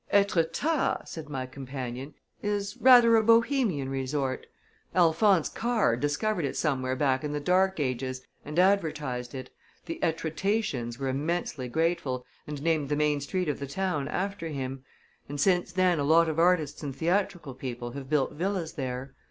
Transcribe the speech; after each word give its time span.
"Etretat," 0.11 1.07
said 1.07 1.29
my 1.29 1.45
companion, 1.45 2.15
"is 2.41 2.75
rather 2.77 3.15
a 3.15 3.23
bohemian 3.23 3.87
resort. 3.87 4.47
Alphonse 4.95 5.47
Karr 5.47 5.95
discovered 5.95 6.43
it 6.43 6.57
somewhere 6.57 6.95
back 6.95 7.23
in 7.23 7.33
the 7.33 7.39
dark 7.39 7.79
ages, 7.79 8.25
and 8.43 8.57
advertised 8.57 9.35
it 9.35 9.51
the 9.85 9.99
Etretatians 10.01 10.97
were 10.97 11.07
immensely 11.09 11.67
grateful, 11.67 12.25
and 12.47 12.63
named 12.63 12.89
the 12.89 12.95
main 12.95 13.21
street 13.21 13.47
of 13.47 13.59
the 13.59 13.67
town 13.67 14.07
after 14.07 14.47
him 14.47 14.83
and 15.29 15.39
since 15.39 15.71
then 15.71 15.99
a 15.99 16.03
lot 16.03 16.27
of 16.27 16.39
artists 16.39 16.81
and 16.81 16.95
theatrical 16.95 17.53
people 17.53 17.91
have 17.91 18.09
built 18.09 18.31
villas 18.33 18.73
there. 18.73 19.13